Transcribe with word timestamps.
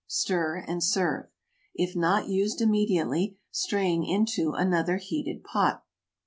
Stir, 0.07 0.65
and 0.67 0.83
serve. 0.83 1.27
If 1.75 1.95
not 1.95 2.27
used 2.27 2.59
immediately, 2.59 3.37
strain 3.51 4.03
into 4.03 4.53
another 4.53 4.97
heated 4.97 5.43
pot. 5.43 5.83